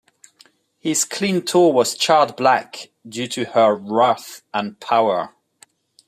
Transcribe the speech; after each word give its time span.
His 0.79 1.05
clean 1.05 1.43
toe 1.43 1.67
was 1.67 1.93
charred 1.95 2.35
black 2.35 2.89
due 3.07 3.27
to 3.27 3.45
her 3.45 3.75
wrath 3.75 4.41
and 4.51 4.79
power. 4.79 5.35